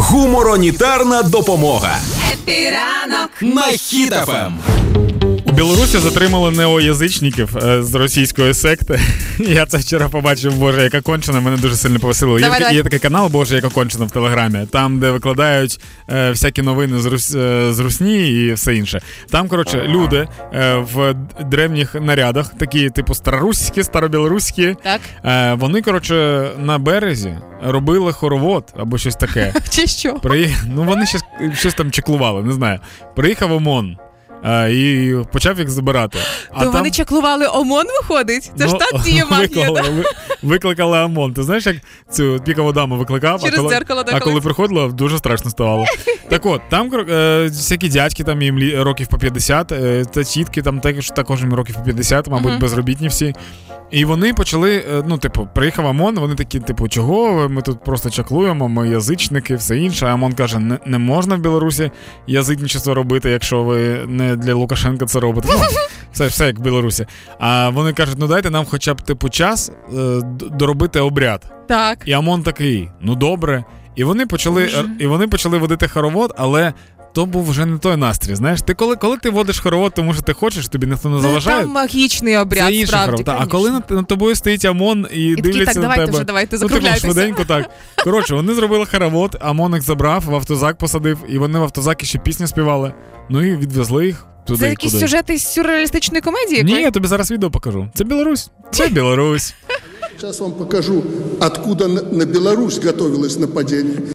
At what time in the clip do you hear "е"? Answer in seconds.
7.56-7.82, 16.08-16.30, 17.34-17.72, 20.54-20.74, 25.24-25.54, 47.10-47.44, 49.72-50.04, 54.76-55.02, 69.98-70.20